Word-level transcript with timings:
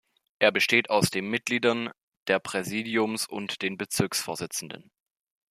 Er 0.39 0.51
besteht 0.51 0.89
aus 0.89 1.11
dem 1.11 1.29
Mitgliedern 1.29 1.91
der 2.25 2.39
Präsidiums 2.39 3.27
und 3.27 3.61
den 3.61 3.77
Bezirksvorsitzenden. 3.77 4.89